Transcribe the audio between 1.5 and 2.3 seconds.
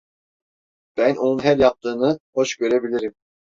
yaptığını